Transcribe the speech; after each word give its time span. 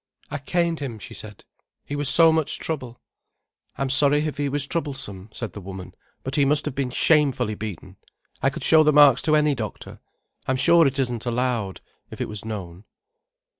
"I 0.31 0.39
caned 0.39 0.79
him," 0.79 0.97
she 0.97 1.13
said. 1.13 1.45
"He 1.85 1.95
was 1.95 2.09
so 2.09 2.31
much 2.31 2.57
trouble." 2.57 2.99
"I'm 3.77 3.91
sorry 3.91 4.25
if 4.25 4.37
he 4.37 4.49
was 4.49 4.65
troublesome," 4.65 5.29
said 5.31 5.53
the 5.53 5.61
woman, 5.61 5.93
"but 6.23 6.37
he 6.37 6.43
must 6.43 6.65
have 6.65 6.73
been 6.73 6.89
shamefully 6.89 7.53
beaten. 7.53 7.97
I 8.41 8.49
could 8.49 8.63
show 8.63 8.81
the 8.81 8.91
marks 8.93 9.21
to 9.21 9.35
any 9.35 9.53
doctor. 9.53 9.99
I'm 10.47 10.57
sure 10.57 10.87
it 10.87 10.97
isn't 10.97 11.27
allowed, 11.27 11.81
if 12.09 12.19
it 12.19 12.27
was 12.27 12.43
known." 12.43 12.85